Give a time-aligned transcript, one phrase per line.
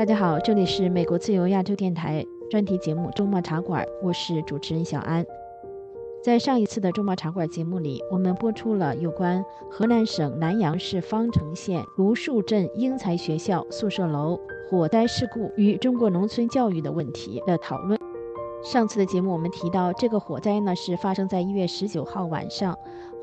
[0.00, 5.22] 大家好，这里是美国自由亚洲电台专题节目《周末茶馆》，我是主持人小安。
[6.24, 14.40] 在上一次的周末茶馆节目里，我们播出了有关河南省南阳市方城县卢树镇英才学校宿舍楼
[14.70, 18.00] 火灾事故与中国农村教育的问题的讨论。
[18.64, 22.74] 上次的节目我们提到，这个火灾呢是发生在一月十九号晚上，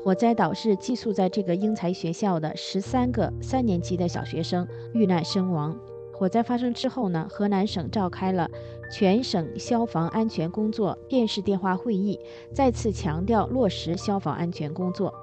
[0.04, 4.64] 火灾导致寄宿在这个英才学校的十三个三年级的小学生
[4.94, 5.76] 遇难身亡。
[6.18, 8.50] 火灾发生之后呢，河南省召开了
[8.90, 12.18] 全省消防安全工作电视电话会议，
[12.52, 15.14] 再次强调落实消防安全工作。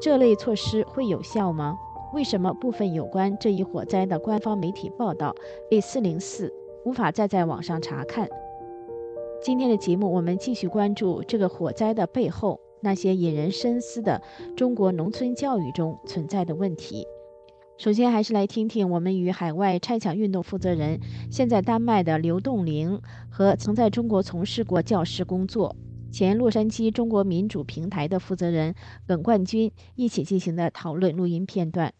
[0.00, 1.78] 这类措施会有效吗？
[2.12, 5.32] 为什么部分有关这一火灾的官方媒体报道
[5.70, 6.52] 被四零四
[6.84, 8.28] 无法再在网上查看？
[9.40, 14.20] 今天的节目，我们继续关注这个火灾的背后那些引人深思的
[14.56, 17.06] 中国农村教育中存在的问题。
[17.78, 21.00] 首先，还是来听听我们与海外拆墙运动负责人、
[21.30, 25.74] 现在丹麦的刘栋玲和曾在中国从事过教师工作、
[26.12, 28.74] 前洛杉矶中国民主平台的负责人
[29.06, 31.92] 耿冠军一起进行的讨论录音片段。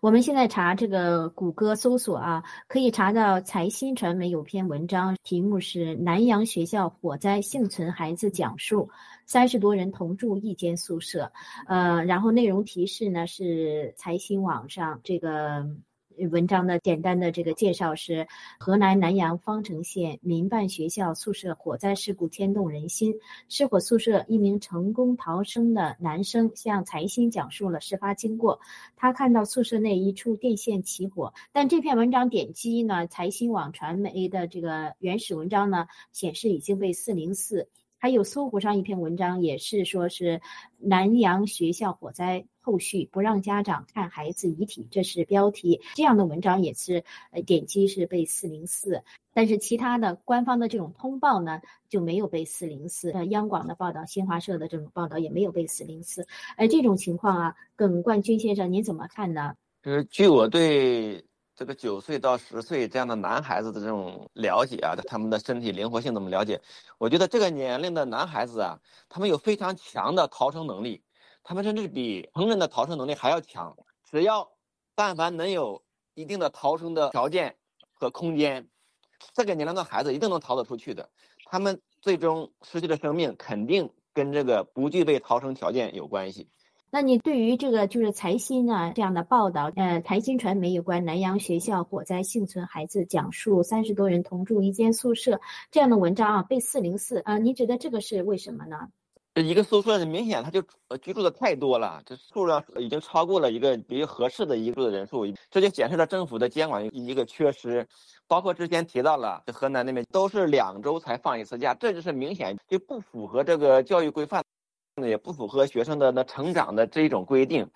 [0.00, 8.82] 我们现在查这个谷歌搜索啊，可以查到财新传媒有篇文章，题目是《南阳学校火灾幸存孩子讲述》，
[9.24, 11.32] 三十多人同住一间宿舍，
[11.66, 15.66] 呃，然后内容提示呢是财新网上这个。
[16.30, 18.26] 文章的简单的这个介绍是：
[18.58, 23.14] 河南南阳方城县民办学校宿舍火灾事故牵动人心。
[23.48, 28.60] 失火宿舍一名成功逃生的男生向财新讲述了事发经过。
[28.96, 37.68] 他看到宿舍内一处电线起火，但这篇文章点击呢，财新网传媒的这个原始文章呢，显示已经被四零四。
[38.06, 40.40] 还有搜狐上一篇文章也是说是
[40.78, 45.80] 南阳学校火灾后续不让家长看孩子遗体，这是标题。
[45.96, 47.02] 这样的文章也是
[47.32, 49.02] 呃点击是被四零四，
[49.34, 53.10] 但是其他的官方的这种通报呢就没有被四零四。
[53.10, 56.28] 呃，央广的报道、新华社的这种报道也没有被四零四。
[56.56, 59.56] 而这种情况啊，耿冠军先生您怎么看呢？
[59.82, 61.24] 呃据我对。
[61.56, 66.60] 这个九岁到十岁这样的男孩子的这种了解啊，他们的身体灵活性怎么了解？
[66.98, 68.78] 我觉得这个年龄的男孩子啊，
[69.08, 71.02] 他们有非常强的逃生能力，
[71.42, 73.74] 他们甚至比成人的逃生能力还要强。
[74.04, 74.46] 只要
[74.94, 77.56] 但凡能有一定的逃生的条件
[77.94, 78.68] 和空间，
[79.32, 81.08] 这个年龄的孩子一定能逃得出去的。
[81.46, 86.50] 他们最终失去的生命，肯定跟这个不具备逃生条件有关系。
[86.96, 95.38] 那你对于这个就是财新啊这样的报道，呃，财新传媒有关南阳学校火灾幸存孩子讲述三十多人同住一间宿舍
[95.70, 98.88] 这样的文章啊，被四零四啊，你觉得这个是为什么呢？
[99.34, 100.62] 一个宿舍明显他就
[101.02, 107.86] 居住的太多了，这数量已经超过了一个比较合适的一个住的人数，这就显示了政府的监管一个缺失。
[108.26, 114.42] 包括之前提到了，河南那边都是两周才放一次假，这就是明显就不符合这个教育规范。
[115.04, 117.68] 也不符合学生的那成长的这一种规定，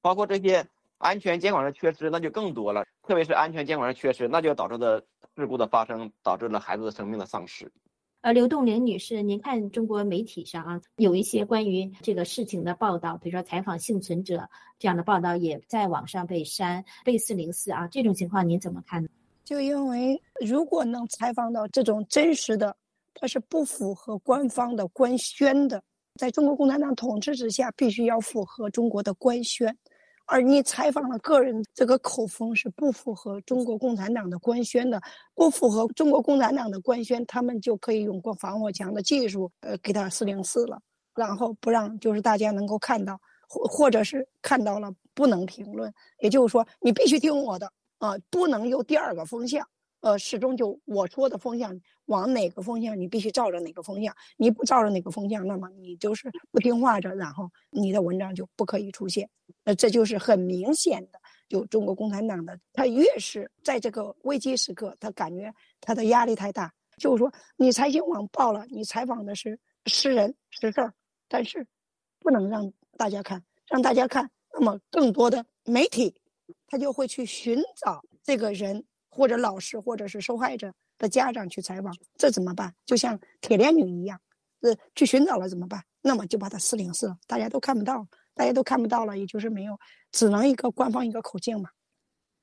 [0.00, 0.66] 包括这些
[0.98, 2.84] 安全监管的缺失，那就更多了。
[3.02, 5.04] 特别是安全监管的缺失，那就导致的
[5.36, 7.70] 事故的发生，导致了孩子的生命的丧失。
[8.22, 19.08] 呃，刘栋玲女士，您看中国媒体上啊，有一些关于这个事情的报道，比如说采访幸存者这样的报道，也在网上被删，被四零四啊，这种情况您怎么看呢？
[19.44, 22.76] 就因为如果能采访到这种真实的，
[23.14, 25.82] 它是不符合官方的官宣的。
[26.20, 29.74] 在中国共产党统治之下，必须要符合中国的官宣，
[30.26, 35.00] 而你采访了个人，这个口风是不符合中国共产党的官宣的，
[35.34, 40.78] 不符合中国共产党的官宣，他们就可以用过防火墙的技术，呃，给他四零四了，
[41.14, 47.66] 然后不让就是大家能够看到，或或者是看到了不能评论，也就是说你必须听我的
[47.96, 49.66] 啊，不能有第二个风向。
[50.02, 51.78] 呃，始终就我说的风向
[52.10, 54.14] 往哪个风向，你必须照着哪个风向。
[54.36, 59.28] 你不照着哪个风向，那么你就是不听话着，然后你的文章就不可以出现。
[59.64, 69.56] 那这就是很明显的，就中国共产党的，他越是在这个危机时刻，他感觉他的压力太大，就是说你财新网报了，你采访的是
[69.86, 70.92] 实人实事儿，
[71.28, 71.64] 但是
[72.18, 76.12] 不能让大家看，让大家看，那么更多的媒体
[76.66, 78.84] 他就会去寻找这个人。
[79.12, 82.72] 或者老师，或者是受害者的家长去采访，这怎么办？
[82.84, 84.20] 就像铁链女一样，
[84.60, 85.82] 呃，去寻找了怎么办？
[86.02, 89.76] 那么就把它四零四，大家都看不到，大家都看不到了，也就是没有，
[90.12, 91.70] 只能一个官方一个口径嘛。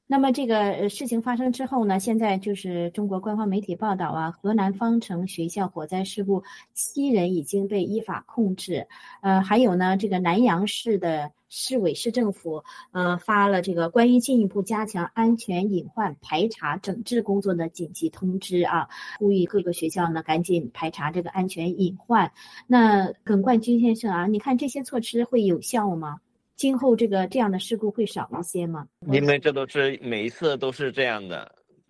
[0.10, 6.44] 那么这个事情发生之后呢，现在就是中国官方媒体报道啊，河南方城学校火灾事故，
[6.74, 8.88] 七人已经被依法控制。
[9.22, 12.64] 呃，还有呢，这个南阳市的市委市政府
[12.94, 18.88] 呃发了这个关于进一步加强安全隐患排查整治工作的紧急通知啊，
[19.20, 22.32] 呼吁各个学校呢赶紧排查这个安全隐患。
[22.66, 26.22] 那耿冠军先生啊，你看这些措施会有效吗？
[26.58, 28.88] 今后这个这样的事故会少一些吗？
[29.12, 31.50] 因为这都是每一次都是这样的，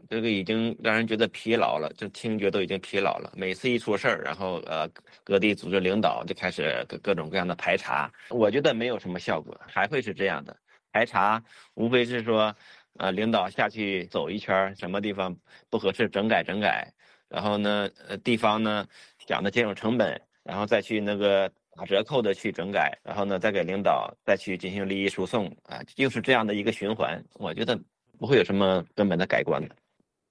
[0.09, 3.31] 这个已经让人觉得疲劳了，就听觉都已经疲劳了。
[3.37, 4.85] 每次一出事儿，然后呃
[5.23, 10.53] 各地组织领导就开始各各种各样的排查，我觉得没有什么效果，还会是这样的
[10.91, 11.41] 排查，
[11.75, 12.53] 无非是说，
[12.97, 15.33] 呃领导下去走一圈，什么地方
[15.69, 16.91] 不合适整改整改，
[17.29, 18.85] 然后呢呃地方呢
[19.25, 21.49] 想着节省成本，然后再去那个。
[21.77, 27.23] 打折扣的去整改，然后呢，再给领导再去进行利益输送啊，就是这样的一个循环。
[27.35, 27.79] 我觉得
[28.17, 29.75] 不会有什么根本的改观的。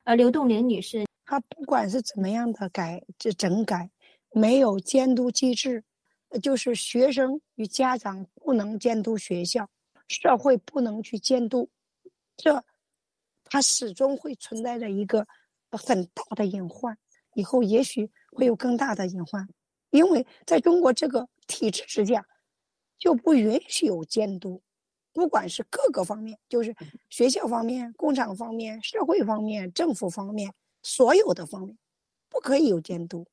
[0.03, 3.89] 呃，刘栋林女士，她不管是怎么样的改这整改，
[4.33, 5.85] 没有监督机制，
[6.43, 9.71] 就是学生与家长不能监督学校，
[10.09, 11.71] 社会不能去监督，
[12.37, 12.61] 这
[13.45, 15.25] 它始终会存在着一个
[15.71, 16.99] 很大的隐患，
[17.35, 19.49] 以后也许会有更大的隐患，
[19.91, 21.25] 因为在中国这个。
[21.47, 22.25] 体制之下，
[22.99, 24.63] 就不允许有监督，
[25.13, 26.75] 不管是各个方面，就是
[27.11, 30.53] 学校方面、工厂方面、社会方面、政府方面，
[30.83, 31.77] 所有的方面，
[32.29, 33.27] 不可以有监督。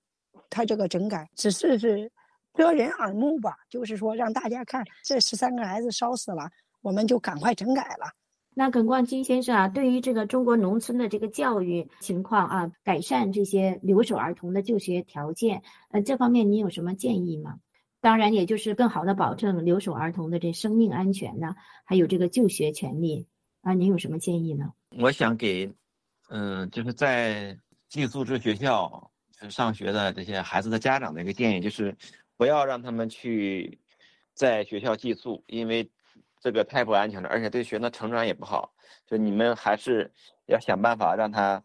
[0.50, 2.12] 他这个整改只是是
[2.54, 6.50] 遮人耳目吧，就是说让大家看这十三个孩子烧死了，
[6.82, 8.12] 我们就赶快整改了。
[8.56, 17.58] 那耿冠金先生啊，对于这个中国农村的这个教育情况啊，改善这些留守儿童的就学条件，呃，这方面你有什么建议吗？
[18.04, 21.56] 当然，也就是更好的保证留守儿童的这生命安全呢，
[21.86, 23.30] 还有这个就学权利
[23.62, 24.74] 啊，您有什么建议呢？
[25.00, 25.74] 我想给，
[26.30, 27.58] 嗯，就是在
[27.88, 29.10] 寄宿制学校
[29.50, 31.96] 上学的这些孩子的家长的一个建议，就是
[32.36, 33.80] 不要让他们去
[34.34, 35.90] 在学校寄宿，因为
[36.42, 38.74] 这个太不安全了，而且对学生的成长也不好。
[39.08, 40.12] 就你们还是
[40.48, 41.64] 要想办法让他。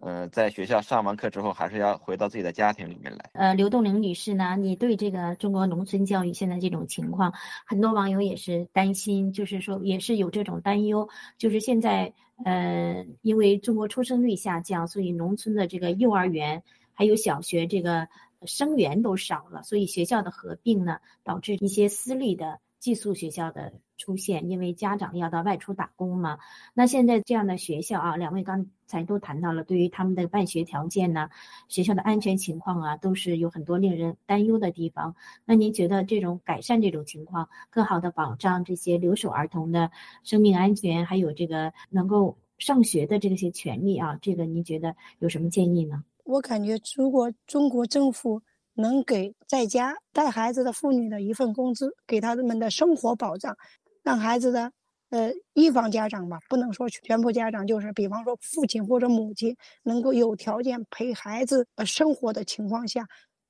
[0.00, 3.30] 呃，在学校上完课之后，还是要回到自己的家庭里面来。
[3.32, 7.32] 呃，刘栋玲女士呢，你对这个中国农村教育现在这种情况，
[7.66, 12.12] 很多网友也是担心，就是说也是有这种担忧，就是现在
[12.44, 16.62] 呃，因为中国出生率下降，所以农村的这个幼儿园
[16.94, 18.06] 还有小学这个
[18.46, 23.72] 生源都少了，所以学校的合并呢，导致一些私立的寄宿学校的。
[24.00, 26.38] 出现，因为家长要到外出打工嘛。
[26.72, 31.28] 那现在这样的学校啊，两位刚才都谈到了，对于他们的办学条件呢，
[31.66, 35.16] 学校的安全情况啊，都是有很多令人担忧的地方。
[35.44, 39.90] 那您觉得这种改善这种情况，更好的保障这些留守儿童的
[40.22, 46.04] 生命安全，还有这个能够上学的这些权利啊，这个您觉得有什么建议呢？
[46.22, 48.40] 我感觉，如果中国政府。
[48.80, 53.56] 能给在家带孩子的妇女的一份工资，给他们的生活保障，
[54.04, 54.70] 让孩子的
[55.10, 63.04] 呃一方家长吧，不能说全部家长，就是比方说父亲或者母亲能够有条件陪孩子呃生活的情况下，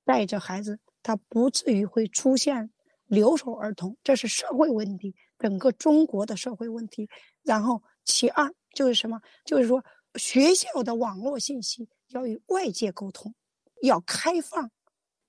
[0.07, 2.71] 带着孩子，他不至于会出现
[3.07, 7.07] 留守儿童，这是社会问题，整个中国的社会问题。
[7.43, 9.21] 然后其二就是什么？
[9.45, 9.85] 就是说
[10.15, 13.35] 学校的网络信息要与外界沟通，
[13.83, 14.71] 要开放。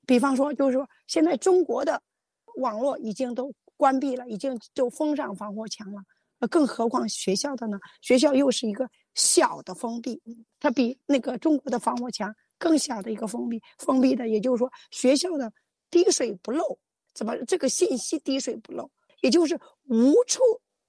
[0.10, 2.02] 比方说，就是说，现在中国的
[2.56, 6.02] 网络已经都关闭了，已经就封上防火墙了。
[6.40, 7.78] 呃，更何况学校的呢？
[8.02, 10.20] 学校又是一个小的封闭，
[10.60, 13.62] 它比那个中国的防火墙更小的一个封闭。
[13.78, 15.54] 封闭的，也就是说，学校的
[15.92, 16.80] 滴水不漏，
[17.14, 18.90] 怎么这个信息滴水不漏？
[19.22, 20.42] 也就是无处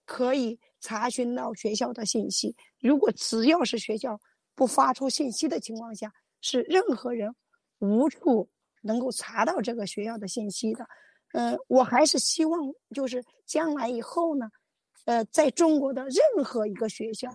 [0.06, 2.56] 可以查询到学校的信息。
[2.80, 4.18] 如果只要是学校
[4.54, 7.34] 不发出信息的情况下，是任何人
[7.80, 8.48] 无处。
[8.80, 10.86] 能够查到这个学校的信息的，
[11.32, 12.60] 呃，我还是希望
[12.94, 14.50] 就是将来以后呢，
[15.04, 17.30] 呃，在中国的任何一个学校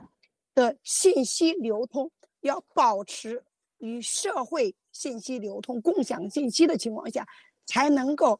[0.53, 2.11] 的信息流通
[2.41, 3.43] 要保持
[3.77, 7.27] 与社会信息流通、共享信息的情况下，
[7.65, 8.39] 才能够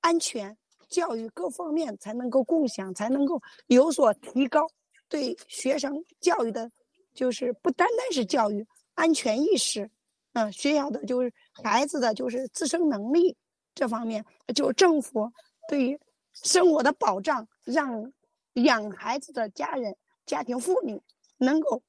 [0.00, 0.56] 安全，
[0.88, 4.66] 教育各方面才能够共享，才能够有所提高，
[5.08, 6.70] 对学生教育的，
[7.14, 9.90] 就是不单单是教育安全意识。
[10.36, 11.32] 嗯，需要的就是
[11.64, 13.34] 孩子的就是自身能力
[13.74, 14.22] 这方面，
[14.54, 15.32] 就政府
[15.66, 15.98] 对于
[16.34, 18.12] 生活的保障，让
[18.52, 21.00] 养孩子的家人、家庭妇女
[21.38, 21.82] 能够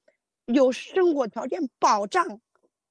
[0.46, 2.40] 有生活条件保障，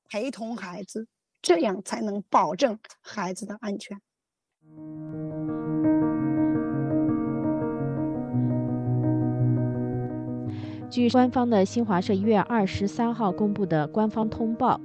[0.07, 1.07] 陪同孩子，
[1.41, 3.99] 这样才能保证孩子的安全。
[10.87, 14.79] 据官方的新华社一月二十三号公布的官方通报，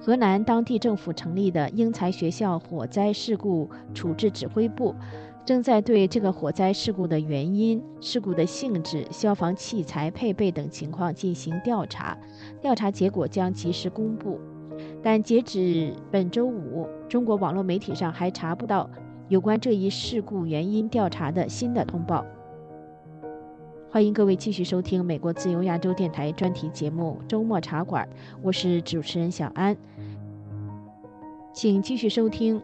[0.00, 4.94] 河南当地政府成立的英才学校火灾事故处置指挥部，
[5.46, 12.16] 正在对这个火灾事故的原因、事故的性质、消防器材配备等情况进行调查，
[12.60, 14.38] 调查结果将及时公布。
[15.02, 18.90] 但截止本周五，中国网络媒体上还查不到
[19.28, 22.24] 有关这一事故原因调查的新的通报。
[23.94, 28.04] 欢迎各位继续收听美国自由亚洲电台专题节目《周末茶馆》，
[28.42, 29.76] 我是主持人小安。
[31.52, 32.60] 请继续收听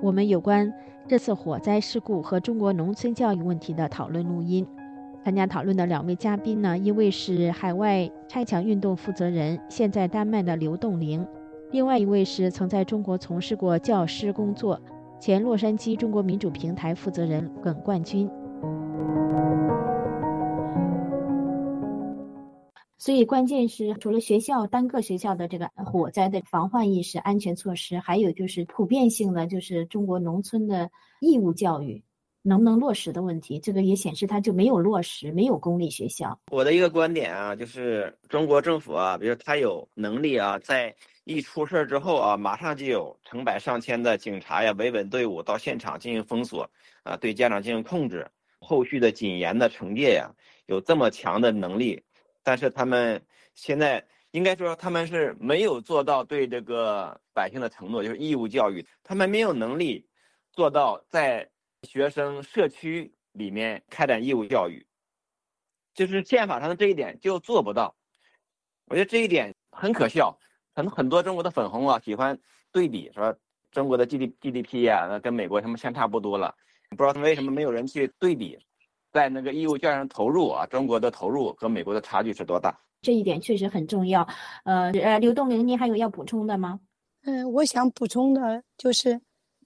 [0.00, 0.74] 我们有关
[1.06, 4.66] 这次火灾事故和中国农村教育问题的讨论录音。
[5.22, 11.24] 参加讨论的两位嘉宾呢，一位是海外拆墙运动负责人，现在丹麦的刘栋玲；
[11.70, 14.80] 另外一位是曾在中国从事过教师工作，
[15.20, 18.28] 前洛杉矶中国民主平台负责人耿冠军。
[23.00, 30.90] 所以，关键是除了学校单个学校的这个火灾的防患意识、安全措施，还有就是普遍性的，就是中国农村的
[31.20, 32.02] 义务教育
[32.42, 33.60] 能不能落实的问题。
[33.60, 36.40] 这个也显示它就没有落实，没有公立学校。
[36.50, 46.68] 我的一个观点啊，就是中国政府啊，比如他有能力啊，在一出事儿之后啊，马上就有成百上千的警察呀、维稳队伍到现场进行封锁
[47.04, 48.28] 啊，对家长进行控制，
[48.58, 50.34] 后续的谨严的惩戒呀，
[50.66, 52.02] 有这么强的能力。
[52.48, 58.86] 但是他们现在应该说，他们是没有做到对这个百姓的承诺，就是义务教育。
[59.04, 60.08] 他们没有能力
[60.50, 61.46] 做到在
[61.82, 64.86] 学生社区里面开展义务教育，
[65.92, 67.94] 就是宪法上的这一点就做不到。
[68.86, 70.34] 我觉得这一点很可笑。
[70.74, 72.40] 可能很多中国的粉红啊喜欢
[72.72, 73.38] 对比，说
[73.70, 76.56] 中国的 G D G D P 呀，那跟美国他们相差不多了。
[76.88, 78.58] 不知道他为什么没有人去对比。
[79.18, 82.72] 在那个义务教育上投入啊，中国的投入和美国的差距是多大？
[83.02, 84.24] 这一点确实很重要。
[84.64, 86.78] 呃呃，刘东玲，您还有要补充的吗？
[87.24, 89.20] 嗯，我想补充的就是，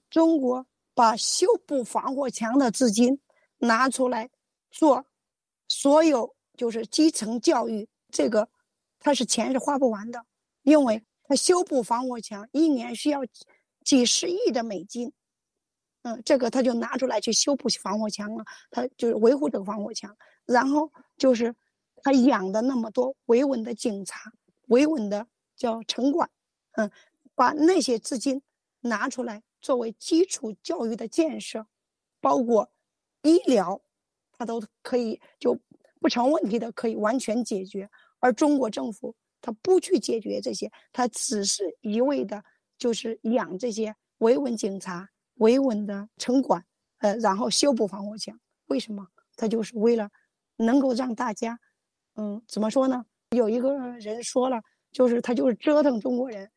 [0.09, 3.19] 中国把修补防火墙的资金
[3.59, 4.27] 拿出来
[4.71, 5.05] 做
[5.67, 8.49] 所有就是基层教育，这个
[8.99, 10.25] 它是钱是花不完的，
[10.63, 13.19] 因为它修补防火墙一年需要
[13.85, 15.13] 几十亿的美金。
[16.03, 21.55] 嗯，这个他就拿出来去修补防火墙了，他就是维护这个防火墙，然后就是
[22.01, 24.31] 他养的那么多维稳的警察、
[24.67, 26.29] 维稳的叫城管，
[26.73, 26.91] 嗯，
[27.35, 28.41] 把那些资金
[28.81, 31.65] 拿出来作为基础教育的建设，
[32.19, 32.69] 包括
[33.21, 33.81] 医疗，
[34.33, 35.57] 他都可以就
[36.01, 42.43] 不成问题的可以完全解决，而中国政府他不去解决这些，他只是一味的
[42.77, 45.09] 就是养这些维稳警察。
[45.35, 46.63] 维稳的城管，
[46.99, 49.07] 呃，然后修补防火墙，为什么？
[49.35, 50.09] 他就是为了
[50.57, 51.59] 能够让大家，
[52.15, 53.05] 嗯，怎么说呢？
[53.31, 54.61] 有一个人说了，
[54.91, 56.51] 就是他就是折腾中国人，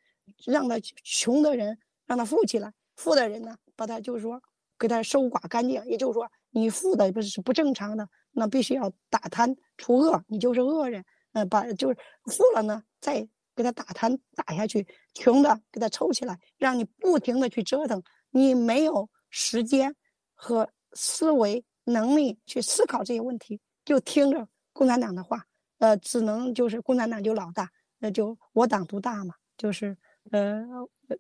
[0.45, 4.41] 让他穷的人让他富起来，富的人呢，把他就是说
[4.79, 5.83] 给他收刮干净。
[5.87, 11.03] 也就是说，你富的不是不正常的，那必须要打贪除恶，你就是恶人。
[11.33, 18.03] 嗯，把就是富了呢，再给他打贪打下去，穷的给他抽起来，让你不停的去折腾。
[18.37, 19.95] 你没有时间
[20.35, 25.43] 和思维能力去思考这些问题，就听着共产党的话，
[25.79, 27.67] 呃，只能就是共产党就老大，
[27.99, 29.97] 那就我党独大嘛，就是
[30.33, 30.63] 呃，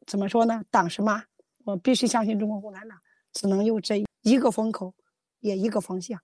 [0.06, 0.62] 怎么说呢？
[0.70, 1.25] 党是妈，
[1.64, 2.99] 我必须相信中国共产党，
[3.32, 4.92] 只能用这一个风口，
[5.40, 6.20] 也一个方向。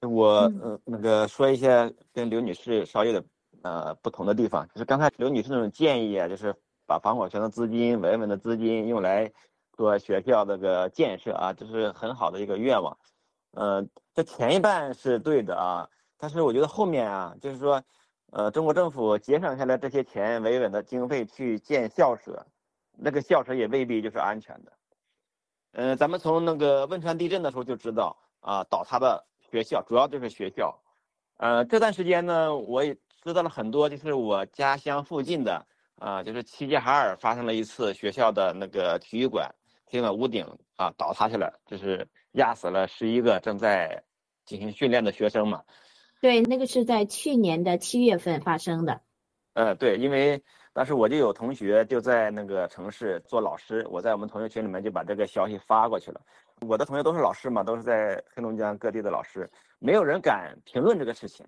[0.00, 3.22] 我呃那个说一些跟刘女士稍有点
[3.60, 6.54] 呃不同的地方，就是刚才刘女士那种建议啊，就是
[6.86, 9.30] 把防火墙的资金、维稳的资金用来。
[9.72, 12.96] 做学校这个建设啊，这是很好的一个愿望。
[13.52, 17.82] 呃，这前一半是对的啊，但是我觉得后面啊，就是说，
[18.30, 22.46] 呃，中国政府节省下来这些钱、维稳的经费去建校舍，
[22.92, 24.72] 那个校舍也未必就是安全的。
[25.72, 30.78] 嗯，咱们从那个汶川地震的时候就知道啊，倒塌的学校主要就是学校。
[31.38, 39.50] 呃，这段时间呢，我也知道了很多，就是我家乡附近的啊，就是齐齐哈尔发生了一次学校的那个体育馆。
[39.92, 40.46] 听了屋顶
[40.76, 44.02] 啊倒塌下来，就是压死了十一个正在
[44.46, 45.62] 进行训练的学生嘛。
[46.22, 49.02] 对，那个是在去年的七月份发生的。
[49.52, 56.18] 呃，对，因为当时我就有同学就在那个城市做老师，我在我们同学群里面就把这个消息发过去了。
[56.66, 59.46] 我的同学都是老师嘛，都是在黑龙江各地的老师，
[59.78, 61.44] 没有人敢评论这个事情。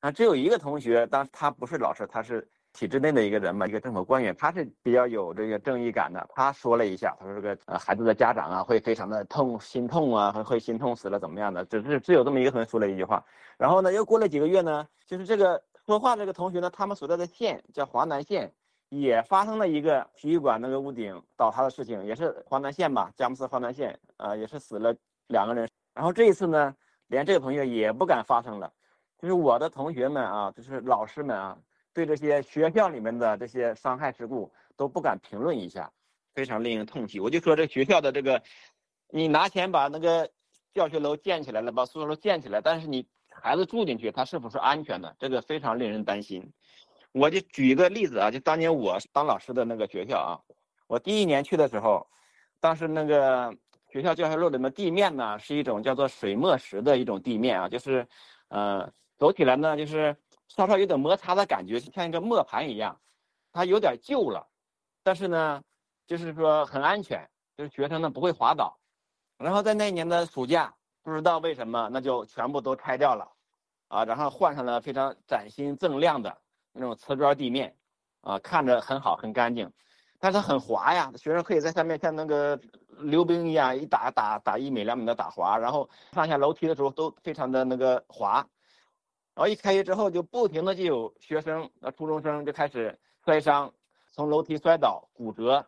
[0.00, 6.24] 啊，只有一个同学，当他不是老师，他是体制内的一个人嘛，一个政府官员，他是比较有这个正义感的。
[6.34, 11.64] 他说了一下，他说这个呃孩子的家长啊会非常的痛心痛啊，会会心痛死了怎么样的？
[11.64, 13.24] 只是只有这么一个同学说了一句话。
[13.56, 18.52] 然后呢，又过了几个月呢，就是这个说话这个同学呢，他们所在的县叫华南县，
[18.90, 24.94] 也发生了一个体育馆那个屋顶倒塌的事情，也是华南县吧，佳木斯华南县啊，也是死了
[25.28, 25.68] 两个人。
[25.94, 26.72] 然后这一次呢，
[27.08, 28.72] 连这个同学也不敢发声了，
[29.18, 31.58] 就是我的同学们啊，就是老师们啊。
[31.98, 35.90] 对这些学校里面的这些伤害事故都不敢评论一下，
[36.32, 37.18] 非常令人痛惜。
[37.18, 38.40] 我就说这学校的这个，
[39.10, 40.30] 你拿钱把那个
[40.72, 45.16] 教学楼建起来了，把宿舍楼建起来，但是你孩子住进去，他是否是安全的？
[45.18, 46.52] 这个非常令人担心。
[47.10, 50.38] 我就举一个例子啊，就当年我当老师的那个学校啊，
[50.86, 52.06] 我第一年去的时候，
[52.60, 53.52] 当时那个
[53.90, 58.06] 学校教学楼里面地面呢是一种叫做水墨石的一种地面啊，就是，
[58.50, 58.88] 呃，
[59.18, 60.16] 走起来呢就是。
[60.48, 62.98] 稍稍有点摩擦的感觉，就像一个磨盘一样，
[63.52, 64.46] 它有点旧了，
[65.02, 65.62] 但是呢，
[66.06, 68.76] 就是说很安全，就是学生呢不会滑倒。
[69.36, 73.30] 然后在那年的暑假，不知道为什么，那就全部都拆掉了，
[73.88, 76.36] 啊，然后换上了非常崭新锃亮的
[76.72, 77.76] 那种瓷砖地面，
[78.22, 79.70] 啊，看着很好很干净，
[80.18, 82.58] 但是很滑呀，学生可以在上面像那个
[82.98, 88.44] 溜冰一样，一打打打一米两米的打滑，然后上下楼梯的时候都非常的那个滑。
[89.38, 93.72] 然后一开学之后，就不停的就有学生，那，初中生就开始摔伤，
[94.10, 95.64] 从楼梯摔倒骨折，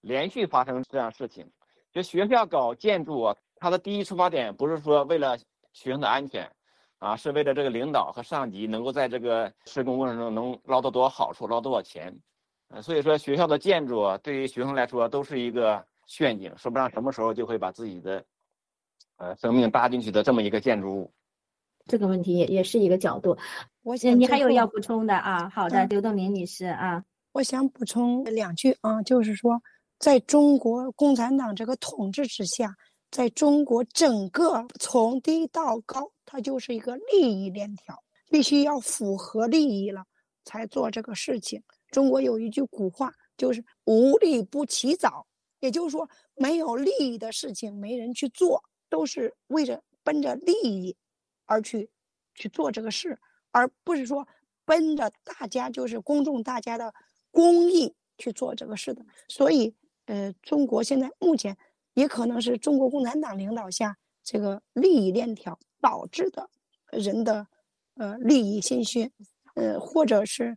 [0.00, 1.46] 连续发生这样事情。
[1.92, 5.36] 就学校搞建筑啊，它的第一出发点不是说为了
[5.74, 6.50] 学生的安全，
[6.98, 12.18] 啊，是为了这个领导和上级能够在这个施工过程中能捞到多少好处，捞多少钱。
[12.68, 18.24] 呃，所以说学校的建筑啊，对于学生来说都是一个陷阱，说不上什么时候就会把自己的，
[19.18, 21.12] 呃，生命搭进去的这么一个建筑物。
[21.90, 23.36] 这个问题也也是一个角度，
[23.82, 25.50] 我想你还有要补充的啊？
[25.50, 29.60] 好的，刘栋明女士啊，我想补充两句啊，就是说，
[29.98, 32.72] 在中国共产党这个统治之下，
[33.10, 40.04] 在中国整个从低到高，它就是一个利益链条，必须要符合利益了
[40.44, 41.60] 才做这个事情。
[41.90, 45.26] 中国有一句古话，就是“无利不起早”，
[45.58, 50.94] 也就是说，没有利益的事情没人去做，都是为着奔着利益。
[51.50, 51.90] 而去
[52.36, 53.18] 去做这个事，
[53.50, 54.26] 而不是说
[54.64, 56.94] 奔着大家就是公众大家的
[57.32, 59.04] 公益去做这个事的。
[59.26, 59.74] 所以，
[60.06, 61.56] 呃，中国现在目前
[61.94, 66.48] 也可能是中国共产党领导下这个利益链条导致的
[66.92, 67.44] 人的
[67.96, 69.10] 呃利益心虚，
[69.56, 70.56] 呃，或者是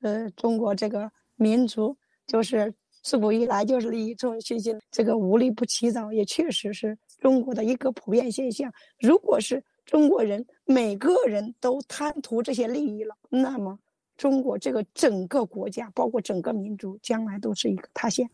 [0.00, 8.72] 呃中国这个民族就是自古以来就是利益重心心，这个无利不起早，也确实是中国的一个普遍现象。
[8.98, 13.78] 如果是中国人每个人都贪图这些利益了，那么
[14.16, 18.28] 中国这个整个国家，包括整个民族，将来都是一个塌陷。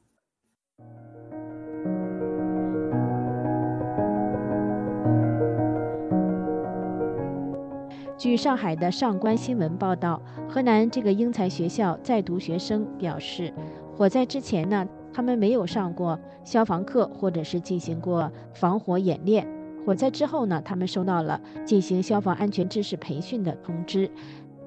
[8.17, 13.53] 据上海的上官新闻报道，河南这个英才学校在读学生表示，
[13.97, 19.60] 火灾之前呢，他们没有上过消防课，或者是进行过防火演练。
[19.85, 24.11] 火灾之后呢，他们收到了进行消防安全知识培训的通知，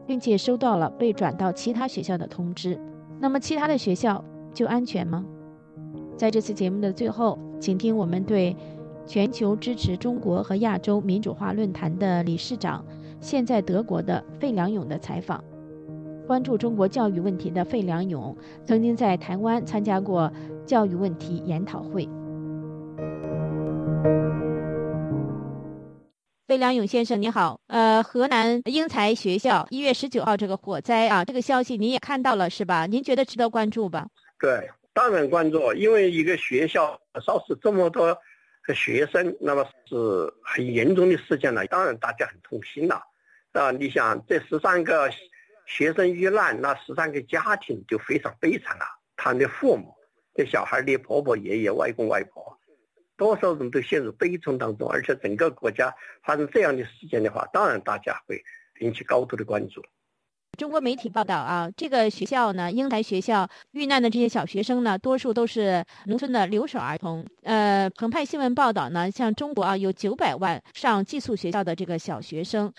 [0.06, 2.80] 并且收到了被转到其他学校的通知。
[3.20, 4.24] 那么，其他的学校
[4.54, 5.24] 就安全吗？
[6.18, 8.56] 在这次节目的最后，请听我们对
[9.06, 12.86] 全球支持中国和亚洲民主化论坛的理事长、
[13.20, 15.44] 现在德国的费良勇的采访。
[16.26, 20.32] 关注中国教育问题的费良勇曾经在台湾参加过
[20.66, 22.08] 教育问题研讨会。
[26.54, 27.60] 费良勇先生，你好。
[27.66, 32.86] 呃，河南英才学校一月十九号这个火灾啊，这个消息您也看到了是吧？
[32.86, 34.06] 您觉得值得关注吧？
[34.40, 38.16] 对，当然关注，因为一个学校烧死这么多
[38.76, 41.66] 学生，那么是很严重的事件了。
[41.66, 43.02] 当然大家很痛心了，
[43.54, 45.10] 啊，你想这十三个
[45.66, 48.86] 学生遇难，那十三个家庭就非常悲惨了。
[49.18, 49.92] 他的父母、
[50.36, 52.56] 这小孩的婆婆、爷爷、外公外婆。
[53.18, 58.44] 多少人都陷入悲痛当中，而且整个国家发生这样的事件的话，当然大家会
[58.80, 59.82] 引起高度的关注。
[60.58, 67.26] 中国媒体报道啊，这个学校呢，英才学校遇难的这些小学生呢，多数都是农村的留守儿童。
[67.42, 72.72] 呃，澎湃新闻报道呢，像中国啊，有九百万上寄宿学校的这个小学生。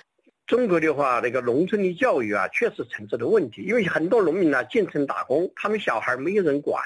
[0.47, 6.81] 中国的话，那个农村的教育啊，确实存在的问题，因为很多农民呢进城打工，他们小孩没有人管。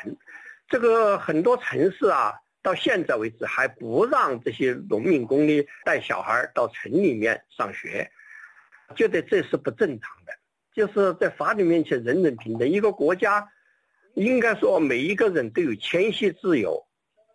[0.69, 2.33] 这个很多城市啊。
[2.69, 8.11] 到现在为止还不让这些农民工呢带小孩到城里面上学，
[8.95, 10.33] 觉得这是不正常的。
[10.75, 12.69] 就是在法律面前人人平等。
[12.69, 13.49] 一个国家
[14.13, 16.87] 应该说每一个人都有迁徙自由。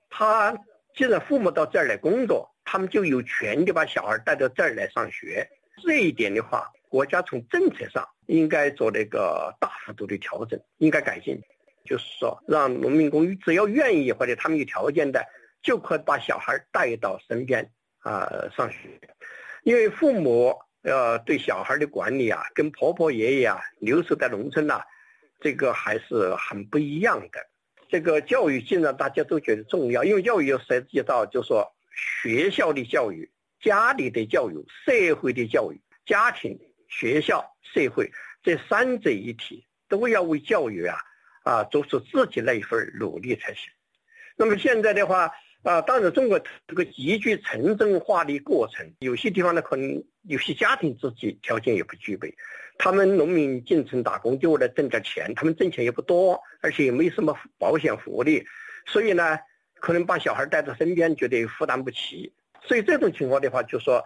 [0.08, 0.56] 他
[0.96, 5.50] 既然父母到这儿来工作，他们就有权利把小孩带到这儿来上学。
[5.84, 11.42] 这一点的话，国家从政策上应该做那个大幅度的调整，应该改进。
[11.84, 15.26] 就是说，让农民工只要愿意或者他们有条件的，
[15.62, 17.70] 就可以把小孩带到身边
[18.00, 18.78] 啊上学。
[19.64, 24.82] 因为父母呃对小孩的管理啊，跟婆婆爷爷啊留守在农村呐，
[25.40, 27.40] 这个还是很不一样的。
[27.90, 33.30] 这个教育既然大家都觉得重要，因为教育又涉及到，就说学校的教育、
[33.62, 40.98] 家里的教育、社会的教育、家庭、学校、社会这三者一体，都要为教育啊
[41.44, 43.72] 啊做出自己那一份努力才行。
[44.36, 45.32] 那么现在的话。
[45.64, 52.36] 啊，当然，中国这个急剧城镇化的过程，有些地方呢，可能有些家庭自己条件也不具备，
[52.78, 58.46] 他们农民进城打工就为了挣点钱，他们挣钱也不多，而且也没什么保险福利，
[58.86, 59.40] 所以呢，
[59.76, 62.34] 可能把小孩带在身边，觉得负担不起。
[62.62, 64.04] 所以这种情况的话，就说，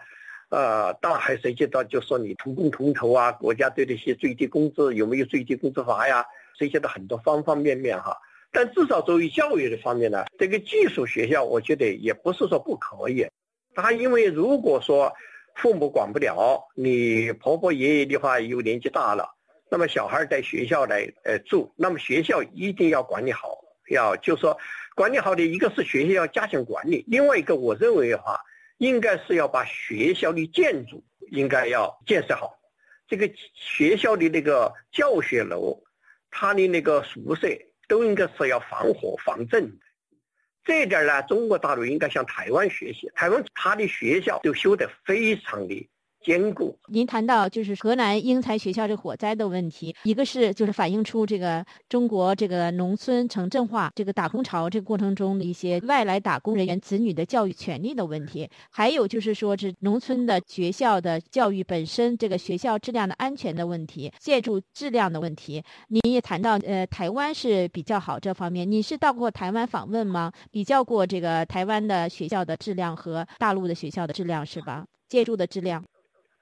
[0.49, 6.23] 呃，当然还涉及到，就说你同工同酬啊，国家对这些最低工资有没有最低工资法呀，
[6.57, 8.17] 涉及到很多方方面面哈。
[8.51, 13.27] 但至少作为教育的方面呢，这个寄宿学校，我觉得也不是说不可以。
[13.75, 15.13] 他因为如果说
[15.55, 19.29] 父母管不了，你婆婆爷爷的话又年纪大了，
[19.69, 23.49] 那么小孩在学校来呃住，那么学校一定要管理好，
[23.89, 24.57] 要就说
[24.95, 28.39] 管理好的一个是学校要加强管理，另外一个我认为的话，
[28.77, 32.57] 应该是要把学校的建筑应该要建设好，
[33.07, 35.83] 这个学校的那个教学楼，
[36.31, 37.47] 他的那个宿舍。
[37.89, 39.79] 都应该是要防火防震，
[40.65, 43.09] 这点呢，中国大陆应该向台湾学习。
[43.15, 45.89] 台湾它的学校都修得非常的。
[46.27, 46.77] 坚固。
[46.89, 65.63] 您谈到就是河南英才学校这火灾的问题，一个是就是反映出这个中国这个农村城镇化这个打工潮这个过程中的一些外来打工人员子女的教育权利的问题，还有就是说是农村的学校的教育本身这个学校质量的安全的问题，建筑质量的问题。
[65.87, 70.29] 您也谈到呃台湾是比较好这方面，你是到过台湾访问吗？
[70.51, 74.85] 比较过这个台湾的学校的质量和大陆的学校的质量是吧？
[75.07, 75.81] 建筑的质量。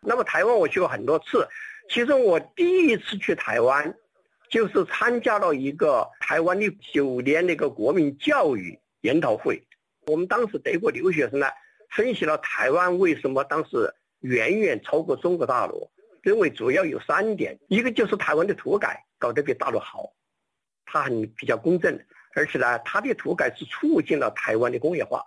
[0.06, 1.48] 那么台湾我去过很多次，
[1.90, 3.96] 其实我第一次去台湾，
[4.50, 9.62] 就是参加了一个台湾的九年那个国民教育研讨会。
[10.08, 11.48] 我们当时德国留学生呢，
[11.90, 15.90] 分析了台湾为什么当时远远超过中国大陆，
[16.22, 20.12] 认为主要有三点，一个就是台湾的土改搞得比大陆好，
[20.86, 22.00] 它很比较公正，
[22.36, 25.24] 而且呢，它的土改是促进了台湾的工业化。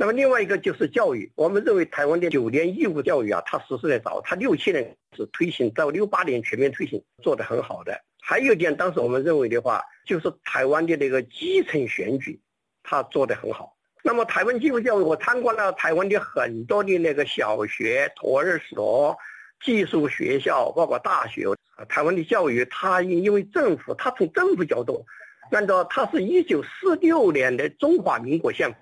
[0.00, 8.00] 那么另外一个就是教育，我们认为台湾的九年义务教育啊，它实施的早，它六七年是推行，到六八年全面推行，做得很好的。
[8.18, 12.40] 还有一点，当时我们认为的话，就是台湾的那个基层选举，
[12.82, 13.76] 它做得很好。
[14.02, 19.14] 那么台湾基础教育，我参观了台湾的很多的那个小学、托儿所、
[19.62, 21.44] 技术学校，包括大学。
[21.90, 25.04] 台湾的教育，它因为政府，它从政府角度，
[25.50, 28.78] 按照它是一九四六年的中华民国宪法。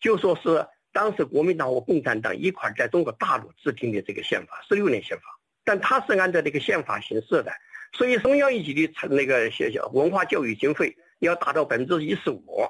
[0.00, 5.22] 就说是当时国民党和共产党一块在中国大陆制定的这个宪法，十六年宪法，
[5.64, 7.52] 但它是按照这个宪法行事的，
[7.92, 12.66] 所以中央一级的成那个学校文化教育经费要达到百分之一十五，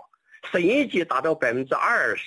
[0.53, 2.27] 省一级达到百分之二十，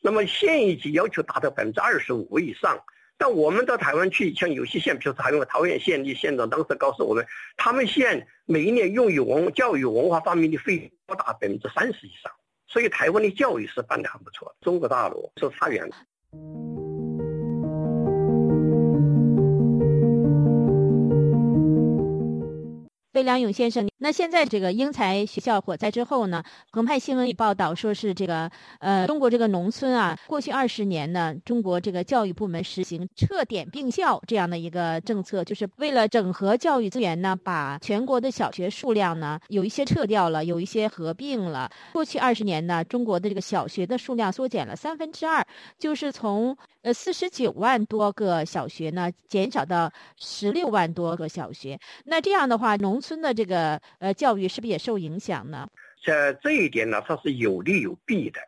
[0.00, 2.82] 那么县一级要求达到百分之二十五以上。
[3.18, 7.24] 但我们到台湾去，像有些县，比如台湾桃园县的县长当时告诉我们，
[7.56, 12.32] 他们县每一年用于文教育文化方面的费用高达百分之三十以上。
[12.72, 15.94] 所以台湾的教育是办得很不错，中国大陆是差远了
[23.12, 26.42] 魏良勇先生，那现在这个英才学校火灾之后呢？
[26.72, 41.70] 澎湃新闻也报道说是这个呃，中国这个农村啊，过去二十年呢，中国这个教育部门实行撤点并校这样的一个政策，就是为了整合教育资源呢，把全国的小学数量呢有一些撤掉了，有一些合并了。
[41.92, 45.46] 过去二十年呢，中国的这个小学的数量缩减了三分之二，
[45.78, 51.78] 就是从呃四十九万多个小学呢减少到十六万多个小学。
[52.06, 55.68] 那这样的话，农村的这个呃教育是不是也受影响呢？
[56.06, 58.40] 在这一点呢，它是有利有弊的。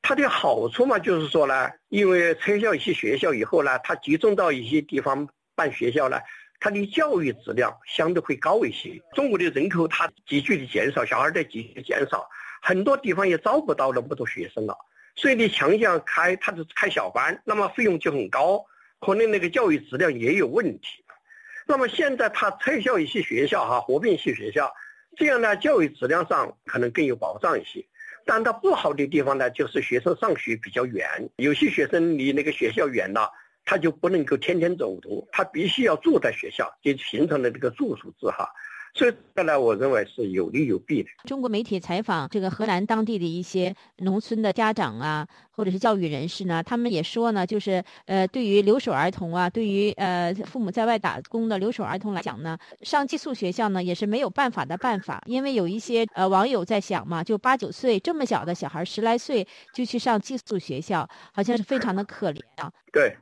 [0.00, 6.18] 它的好处嘛，就是说呢，因为撤销一些学校以后呢，它集中到一些地方办学校呢，
[6.60, 9.00] 它的教育质量相对会高一些。
[9.14, 12.26] 中国的人口它急剧的减少，小孩在急剧减少，
[12.62, 14.76] 很多地方也招不到那么多学生了，
[15.16, 18.64] 所以你强项开，它是开小班，那么费用就很高，
[19.00, 21.04] 可能那个教育质量也有问题。
[21.70, 24.72] 那么现在他撤销一些学校哈，合并一些学校，
[25.18, 27.84] 这样呢，教育质量上可能更有保障一些。
[28.24, 33.30] 但它不好的地方呢，就是学生上学比较远，有些学生离那个学校远了，
[33.66, 38.50] 他就不能够天天走读，他必须要住在学校，就形成了这个住宿制哈。
[38.94, 41.08] 所以，看来我认为是有利有弊的。
[41.24, 62.72] 中国媒体采访这个河南当地的一些农村的家长啊，或者是教育人士呢，他们也说呢，就是呃，对于留守儿童啊，对于呃父母在外打工的留守儿童来讲呢，上寄宿学校呢也是没有办法的办法，因为有一些呃网友在想嘛，就八九岁这么小的小孩，十来岁就去上寄宿学校，好像是非常的可怜啊。
[62.92, 63.16] 对，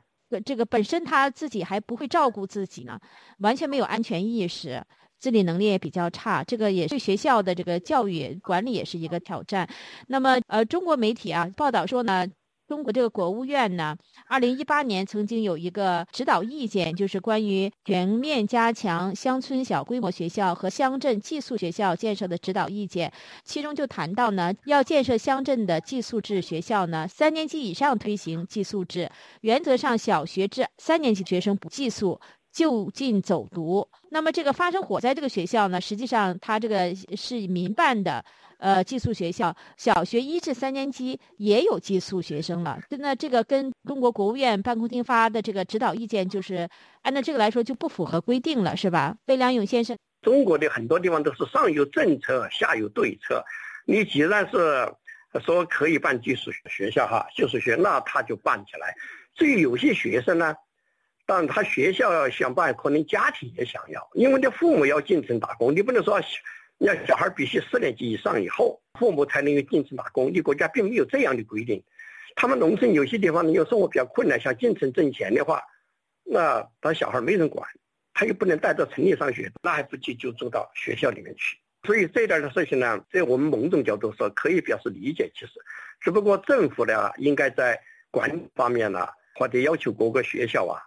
[0.45, 2.99] 这个本身他自己还不会照顾自己呢，
[3.39, 4.83] 完全没有安全意识。
[5.19, 9.67] 自理能力也比较差，这个也是学校的这个教育管理也是一个挑战。
[10.09, 12.27] 那么，呃，中国媒体啊报道说呢，
[12.67, 13.95] 中国这个国务院呢，
[14.27, 23.13] 二零一八年曾经有一个指导意见，就是关于全面加强乡村小规模学校和乡镇寄宿学校建设的指导意见，
[23.45, 32.19] 其中就谈到呢，要建设乡镇的寄宿制学校呢，三年级以上推行寄宿制，原则上小学至三年级学生不寄宿。
[32.57, 33.87] 就近走读。
[34.09, 38.25] 那么这个发生火灾这个学校呢，实际上它这个是民办的，
[38.57, 42.79] 呃，寄宿学校，小学一至三年级也有寄宿学生了。
[42.97, 46.67] 那这个跟中国国务院办公厅发的这个指导意见，就是
[47.03, 49.15] 按照这个来说就不符合规定了，是吧？
[49.27, 53.45] 魏良勇先生，中国的很多地方都是上有政策，下有对策。
[53.85, 54.91] 你既然是
[55.45, 58.95] 说可以办寄宿学校哈，寄宿学，那他就办起来。
[59.35, 60.55] 至于有些学生呢？
[61.27, 66.19] 但他学校要想办，可能家庭也想要，因为你父母要进城打工，你不能说，
[66.77, 70.31] 要小孩必须四年级以上以后，父母才能够进城打工。
[70.33, 71.83] 你国家并没有这样的规定。
[72.37, 75.61] 他们农村有些地方，你有生活比较困难，想进城挣钱的话，
[76.23, 77.67] 那他小孩没人管，
[78.13, 81.57] 他又不能带到城里上学，那还不如就住到学校里面去。
[81.83, 85.29] 所以这点的事情呢，在我们某种角度说，可以表示理解。
[85.35, 85.51] 其实，
[85.99, 87.77] 只不过政府呢，应该在
[88.11, 90.79] 管理方面呢，或者要求各个学校啊。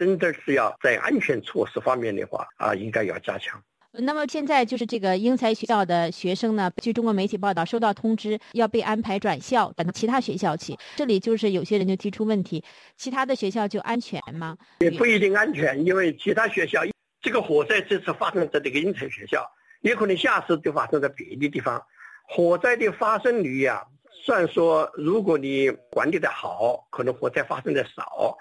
[0.00, 3.62] 真的是要在安全措施方面的话啊，应该要加强。
[3.92, 10.74] 那么现在就是这个英才学校的学生呢，据中国媒体报道，收到通知要被安排转校，转到其他学校去。
[10.96, 12.64] 这里就是有些人就提出问题：
[12.96, 14.56] 其他的学校就安全吗？
[14.78, 16.80] 也不一定安全，因为其他学校
[17.20, 19.44] 这个火灾这次发生在这个英才学校，
[19.82, 21.82] 也可能下次就发生在别的地方。
[22.26, 23.84] 火灾的发生率呀，
[24.24, 28.34] 虽然说如果你管理的好，可能火灾发生的少。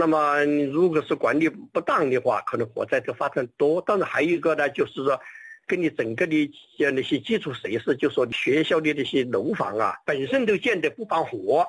[0.00, 3.82] 那么，如果是管理不当的话，可能火灾就发生多。
[3.84, 5.20] 但是还有一个呢，就是说，
[5.66, 11.66] 跟你整个的像那些基础设施，就说学校的那些楼房啊，本身都建的不防火，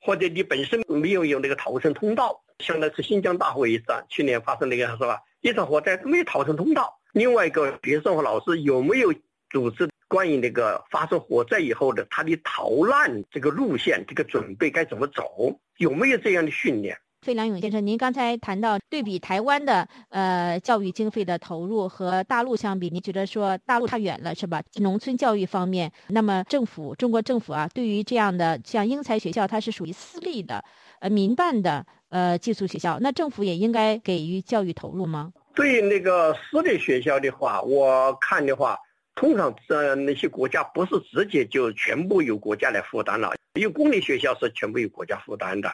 [0.00, 2.42] 或者你本身没有有那个逃生通道。
[2.58, 5.20] 像那次新疆大火一次，去年发生那个是吧？
[5.40, 6.98] 一场火灾都没有逃生通道。
[7.12, 9.14] 另外一个，学生和老师有没有
[9.48, 15.56] 组织关于那个发生火灾以后的他的逃难这个路线，这个准备该怎么走？
[15.76, 16.98] 有没有这样的训练？
[17.22, 24.62] 费良勇先生，您刚才谈到对比台湾的呃教育经费的投入和大陆相比，您觉得说大陆差远了是吧？
[24.76, 30.64] 农村教育方面，那么政府中国政府啊，对于这样的像英才学校，它是属于私立的，
[31.00, 35.30] 呃民办的呃寄宿学校，那政府也应该给予教育投入吗？
[35.54, 38.78] 对那个私立学校的话，我看的话。
[39.20, 45.70] 通常呃那些国家不是直接就全部由国家来负担了，因为公立学校是全部由国家负担的，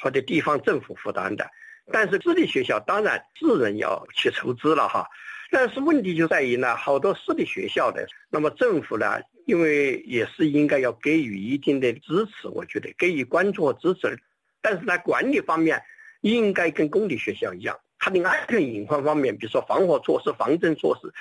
[0.00, 1.46] 或者地方政府负担的。
[1.92, 5.06] 但是私立学校当然私人要去筹资了哈。
[5.50, 14.18] 但是问题就在于呢，好多私立学校的，那么政府呢，因为也是应该要给予一定的支持，我觉得给予关注和支持。
[14.62, 15.82] 但是在管理方面，
[16.22, 21.12] 应该跟公立学校一样，它的安全隐患方面，比如说防火措施、防震措施。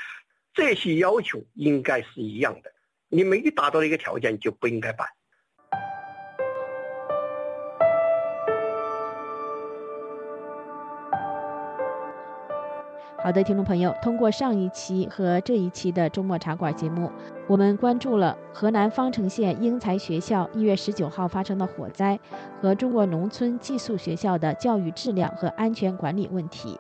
[0.56, 2.72] 这些要求应该是一样的，
[3.10, 5.06] 你没达到一个条件就不应该办。
[13.22, 17.12] 好的，听众朋友，通过上一期和这一期的周末茶馆节目，
[17.48, 22.18] 我们关注了河南方城县英才学校一月十九号发生的火灾
[22.62, 26.80] 和中国农村寄宿学校的教育质量和安全管理问题。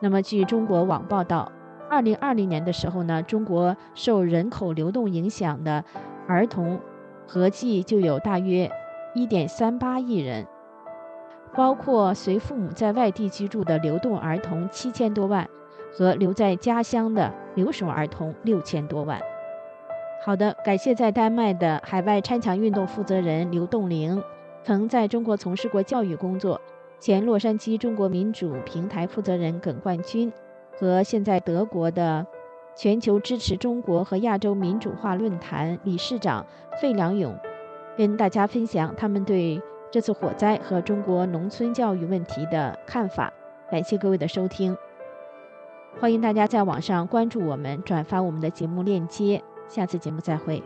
[0.00, 1.52] 那么，据中国网报道。
[1.90, 5.82] 二零二零年的时候呢，中国受人口流动影响的
[6.26, 6.78] 儿童
[7.26, 8.70] 合计就有大约
[9.14, 10.46] 一点三八亿人，
[11.54, 15.48] 包括随父母在外地居住的流动儿童七千多万，
[15.92, 19.20] 和留在家乡的留守儿童六千多万。
[20.24, 24.22] 好的，感谢在丹麦的海外拆墙运动负责人刘栋玲，
[24.62, 26.60] 曾在中国从事过教育工作，
[27.00, 30.30] 前洛杉矶中国民主平台负责人耿冠军。
[30.78, 32.24] 和现在德国的
[32.76, 36.46] 全球支持中国和亚洲民主化论坛理事长
[36.80, 37.36] 费良勇，
[37.96, 39.60] 跟大家分享他们对
[39.90, 43.32] 这次火灾和中国农村教育问题的看法。
[43.68, 44.76] 感谢各位的收听，
[45.98, 49.42] 欢迎大家在网上关注我们，转发我们的节目链接。
[49.66, 50.62] 下次节目再会。